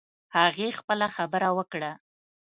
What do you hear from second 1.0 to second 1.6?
خبره